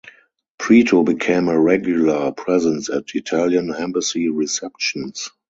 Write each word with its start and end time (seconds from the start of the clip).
Preto 0.57 1.03
became 1.05 1.47
a 1.47 1.59
regular 1.61 2.31
presence 2.31 2.89
at 2.89 3.03
Italian 3.13 3.71
Embassy 3.75 4.29
receptions. 4.29 5.29